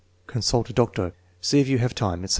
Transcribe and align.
"Consult 0.25 0.67
a 0.67 0.73
doc 0.73 0.95
tor." 0.95 1.13
"See 1.41 1.59
if 1.59 1.67
you 1.67 1.77
have 1.77 1.93
time/' 1.93 2.23
etc. 2.23 2.29